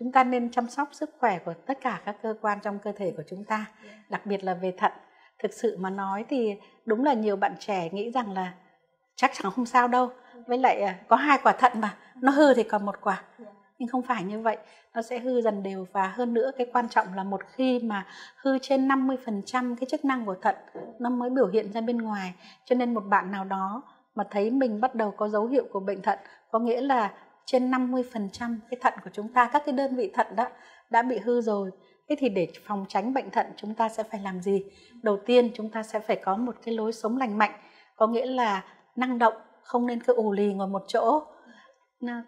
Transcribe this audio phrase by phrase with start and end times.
[0.00, 2.92] chúng ta nên chăm sóc sức khỏe của tất cả các cơ quan trong cơ
[2.92, 3.66] thể của chúng ta,
[4.08, 4.92] đặc biệt là về thận.
[5.42, 6.54] Thực sự mà nói thì
[6.86, 8.52] đúng là nhiều bạn trẻ nghĩ rằng là
[9.16, 10.10] chắc chắn không sao đâu.
[10.46, 13.22] Với lại à, có hai quả thận mà, nó hư thì còn một quả.
[13.78, 14.56] Nhưng không phải như vậy.
[14.94, 18.06] Nó sẽ hư dần đều và hơn nữa cái quan trọng là một khi mà
[18.36, 20.56] hư trên 50% cái chức năng của thận,
[20.98, 22.34] nó mới biểu hiện ra bên ngoài.
[22.64, 23.82] Cho nên một bạn nào đó
[24.14, 26.18] mà thấy mình bắt đầu có dấu hiệu của bệnh thận,
[26.50, 27.12] có nghĩa là
[27.52, 30.48] trên 50% cái thận của chúng ta, các cái đơn vị thận đó
[30.90, 31.70] đã bị hư rồi.
[32.08, 34.64] Thế thì để phòng tránh bệnh thận, chúng ta sẽ phải làm gì?
[35.02, 37.52] Đầu tiên, chúng ta sẽ phải có một cái lối sống lành mạnh.
[37.96, 38.64] Có nghĩa là
[38.96, 41.22] năng động, không nên cứ ù lì ngồi một chỗ.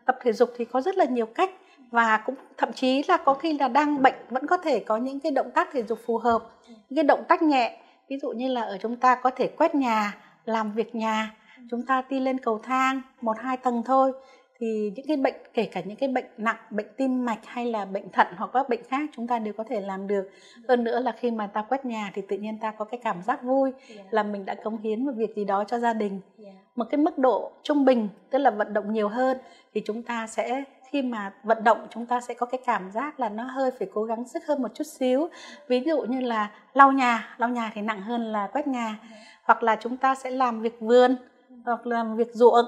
[0.07, 1.51] Tập thể dục thì có rất là nhiều cách.
[1.91, 5.21] Và cũng, thậm chí là có khi là đang bệnh, vẫn có thể có những
[5.21, 6.43] cái động tác thể dục phù hợp.
[6.69, 9.75] Những cái động tác nhẹ, ví dụ như là ở chúng ta có thể quét
[9.75, 11.37] nhà, làm việc nhà.
[11.71, 14.13] Chúng ta đi lên cầu thang một hai tầng thôi
[14.62, 17.84] thì những cái bệnh kể cả những cái bệnh nặng bệnh tim mạch hay là
[17.84, 20.30] bệnh thận hoặc các bệnh khác chúng ta đều có thể làm được.
[20.69, 23.23] Hơn nữa là khi mà ta quét nhà thì tự nhiên ta có cái cảm
[23.23, 24.15] giác vui yeah.
[24.15, 26.21] là mình đã cống hiến một việc gì đó cho gia đình.
[26.45, 26.55] Yeah.
[26.77, 29.38] một cái mức độ trung bình tức là vận động nhiều hơn
[29.74, 33.21] thì chúng ta sẽ khi mà vận động chúng ta sẽ có cái cảm giác
[33.21, 35.29] là nó hơi phải cố gắng sức hơn một chút xíu.
[35.68, 38.99] Ví dụ như là lau nhà lau nhà thì nặng hơn là quét nhà.
[39.43, 41.16] Hoặc là chúng ta sẽ làm việc vườn
[41.65, 42.66] hoặc làm việc ruộng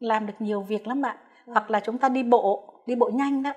[0.00, 1.16] làm được nhiều việc lắm bạn.
[1.46, 1.52] Ừ.
[1.52, 3.52] hoặc là chúng ta đi bộ đi bộ nhanh đó.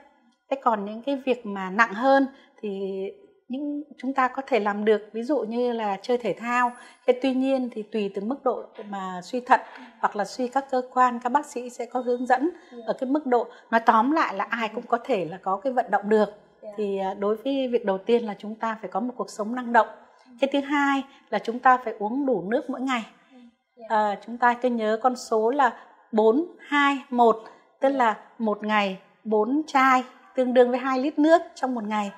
[0.50, 2.28] Thế còn những cái việc mà nặng hơn
[2.62, 2.70] thì
[3.48, 5.10] những chúng ta có thể làm được.
[5.14, 6.72] Ví dụ như là chơi thể thao.
[7.08, 9.60] Thế tuy nhiên thì tùy từng mức độ mà suy thận
[10.00, 12.82] hoặc là suy các cơ quan các bác sĩ sẽ có hướng dẫn ừ.
[12.86, 13.48] ở cái mức độ.
[13.72, 16.30] Nói tóm lại là ai cũng có thể là có cái vận động được.
[16.62, 16.70] Dạ.
[16.78, 19.56] thì à, đối với việc đầu tiên là chúng ta phải có một cuộc sống
[19.56, 19.88] năng động.
[20.40, 23.06] Cái thứ hai là chúng ta phải uống đủ nước mỗi ngày.
[23.76, 23.86] Dạ.
[23.90, 25.74] à, chúng ta cứ nhớ con số là
[26.12, 27.44] 4, 2, 1
[27.80, 30.04] tức là một ngày 4 chai
[30.36, 32.12] tương đương với 2 lít nước trong một ngày.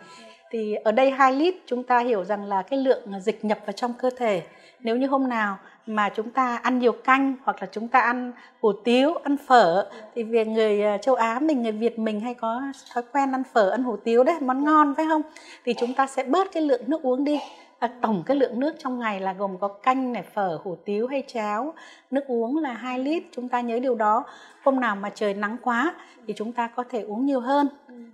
[0.52, 3.71] Thì ở đây 2 lít chúng ta hiểu rằng là cái lượng dịch nhập vào
[3.71, 4.44] trong cơ thể.
[4.80, 8.31] Nếu như hôm nào mà chúng ta ăn nhiều canh hoặc là chúng ta ăn
[8.61, 12.33] hủ tiếu ăn phở thì về người ờ, châu Á mình người Việt mình hay
[12.33, 12.61] có
[12.93, 15.21] thói quen ăn phở ăn hủ tiếu đấy món ngon phải không?
[15.65, 17.39] Thì chúng ta sẽ bớt cái lượng nước uống đi
[17.83, 21.08] à, tổng cái lượng nước trong ngày là gồm có canh này phở hủ tiếu
[21.08, 21.73] hay cháo.
[22.11, 24.23] Nước uống là 2 lít chúng ta nhớ điều đó.
[24.64, 25.95] Hôm nào mà trời nắng quá
[26.27, 27.67] thì chúng ta có thể uống nhiều hơn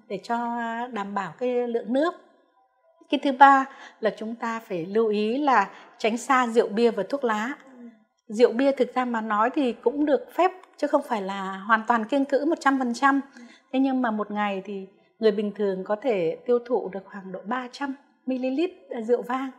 [0.08, 0.38] để cho
[0.92, 2.14] đảm bảo cái lượng nước.
[3.10, 3.66] Cái thứ ba
[4.00, 7.54] là chúng ta phải lưu ý là tránh xa rượu bia và thuốc lá.
[8.28, 11.82] Rượu bia thực ra mà nói thì cũng được phép chứ không phải là hoàn
[11.88, 13.20] toàn kiêng cữ 100%.
[13.74, 14.88] Thế nhưng mà một ngày thì
[15.20, 17.96] người bình thường có thể tiêu thụ được khoảng độ 300
[18.30, 18.62] ml
[19.04, 19.52] rượu vang.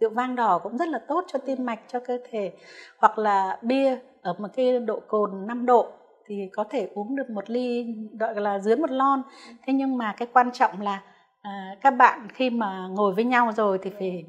[0.00, 2.52] Rượu vang đỏ cũng rất là tốt cho tim mạch, cho cơ thể.
[2.98, 5.86] Hoặc là bia ở một cái độ cồn 5 độ
[6.26, 7.86] thì có thể uống được một ly
[8.20, 9.22] gọi là dưới một lon.
[9.66, 11.02] Thế nhưng mà cái quan trọng là
[11.42, 14.24] À, các bạn khi mà ngồi với nhau rồi thì phải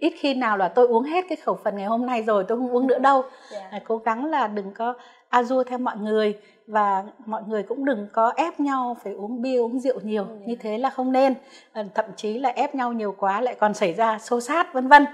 [0.00, 2.58] ít khi nào là tôi uống hết cái khẩu phần ngày hôm nay rồi tôi
[2.58, 3.22] không uống nữa đâu
[3.70, 4.94] à, cố gắng là đừng có
[5.28, 9.42] a dua theo mọi người và mọi người cũng đừng có ép nhau phải uống
[9.42, 10.24] bia uống rượu nhiều.
[10.24, 10.36] Ừ.
[10.46, 11.34] như thế là không nên.
[11.72, 14.88] À, thậm chí là ép nhau nhiều quá lại còn xảy ra xô xát vân
[14.88, 15.06] vân.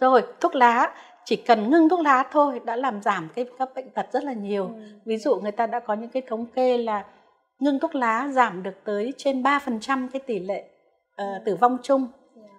[0.00, 0.94] Rồi thuốc lá
[1.24, 4.32] chỉ cần ngưng thuốc lá thôi đã làm giảm cái các bệnh tật rất là
[4.32, 4.66] nhiều.
[4.66, 4.82] Ừ.
[5.04, 7.04] ví dụ người ta đã có những cái thống kê là
[7.58, 10.64] ngưng thuốc lá giảm được tới trên 3% cái tỷ lệ
[11.22, 12.08] uh, tử vong chung.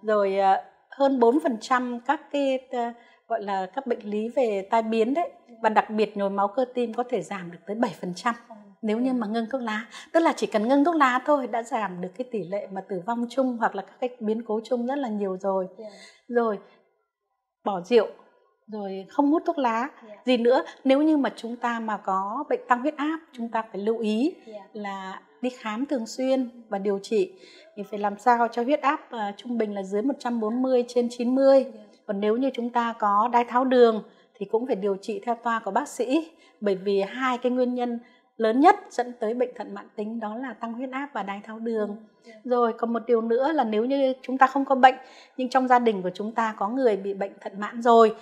[0.02, 0.60] Rồi uh,
[0.90, 2.96] hơn 4% các cái uh,
[3.28, 5.32] gọi là các bệnh lý về tai biến đấy
[5.62, 8.34] và đặc biệt nhồi máu cơ tim có thể giảm được tới 7%
[8.82, 9.86] nếu như mà ngưng thuốc lá.
[10.12, 12.82] Tức là chỉ cần ngưng thuốc lá thôi đã giảm được cái tỷ lệ mà
[12.90, 15.68] tử vong chung hoặc là các cái biến cố chung rất là nhiều rồi.
[16.28, 16.60] Rồi
[17.64, 18.08] bỏ rượu
[18.68, 19.90] rồi không hút thuốc lá.
[20.26, 23.64] Gì nữa nếu như mà chúng ta mà có bệnh tăng huyết áp chúng ta
[23.72, 24.36] phải lưu ý
[24.74, 27.34] là đi khám thường xuyên và điều trị.
[27.76, 31.64] Thì phải làm sao cho huyết áp uh, trung bình là dưới 140 trên 90
[31.64, 31.74] yeah
[32.08, 34.04] còn nếu như chúng ta có đái tháo đường
[34.36, 37.74] thì cũng phải điều trị theo toa của bác sĩ bởi vì hai cái nguyên
[37.74, 38.00] nhân
[38.38, 41.42] lớn nhất dẫn tới bệnh thận mãn tính đó là tăng huyết áp và đái
[41.44, 41.98] tháo đường.
[42.44, 44.96] Rồi còn một điều nữa là nếu như chúng ta không có bệnh
[45.38, 48.16] nhưng trong gia đình của chúng ta có người bị bệnh thận mãn rồi,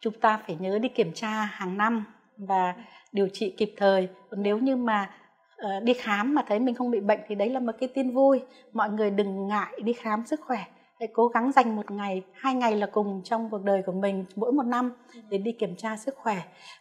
[0.00, 2.04] chúng ta phải nhớ đi kiểm tra hàng năm
[2.36, 2.74] và
[3.12, 4.08] điều trị kịp thời.
[4.30, 5.10] Còn nếu như mà
[5.56, 8.10] ờ, đi khám mà thấy mình không bị bệnh thì đấy là một cái tin
[8.10, 8.40] vui
[8.72, 10.64] mọi người đừng ngại đi khám sức khỏe
[11.00, 14.24] hãy cố gắng dành một ngày, hai ngày là cùng trong cuộc đời của mình,
[14.36, 14.92] mỗi một năm
[15.30, 16.36] để đi kiểm tra sức khỏe.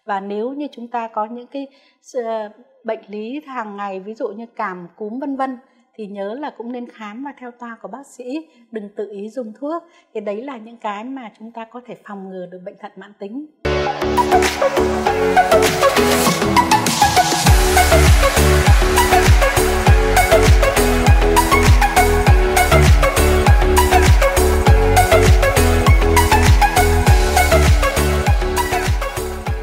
[0.05, 1.67] Và nếu như chúng ta có những cái
[2.13, 2.49] ờ,
[2.83, 5.57] bệnh lý hàng ngày, ví dụ như cảm cúm vân vân,
[5.95, 8.47] thì nhớ là cũng nên khám và theo toa của bác sĩ.
[8.71, 9.83] Đừng tự ý dùng thuốc.
[10.13, 12.91] Thì đấy là những cái mà chúng ta có thể phòng ngừa được bệnh thận
[12.95, 13.45] mãn tính.